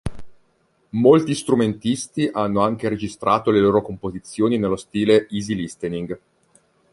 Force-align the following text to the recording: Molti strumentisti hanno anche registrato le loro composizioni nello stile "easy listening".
Molti 0.97 1.35
strumentisti 1.35 2.27
hanno 2.33 2.61
anche 2.61 2.89
registrato 2.89 3.51
le 3.51 3.59
loro 3.59 3.83
composizioni 3.83 4.57
nello 4.57 4.75
stile 4.75 5.27
"easy 5.29 5.53
listening". 5.53 6.19